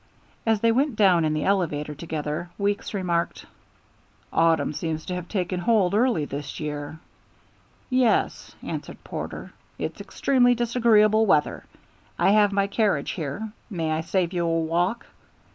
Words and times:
As 0.47 0.61
they 0.61 0.71
went 0.71 0.95
down 0.95 1.23
in 1.25 1.35
the 1.35 1.43
elevator 1.43 1.93
together, 1.93 2.49
Weeks 2.57 2.91
remarked, 2.91 3.45
"Autumn 4.33 4.73
seems 4.73 5.05
to 5.05 5.13
have 5.13 5.27
taken 5.27 5.59
hold 5.59 5.93
early 5.93 6.25
this 6.25 6.59
year." 6.59 6.97
"Yes," 7.87 8.55
answered 8.63 9.03
Porter, 9.03 9.53
"it's 9.77 10.01
extremely 10.01 10.55
disagreeable 10.55 11.27
weather. 11.27 11.65
I 12.17 12.31
have 12.31 12.51
my 12.51 12.65
carriage 12.65 13.11
here. 13.11 13.51
May 13.69 13.91
I 13.91 14.01
save 14.01 14.33
you 14.33 14.43
a 14.47 14.59
walk?" 14.59 15.05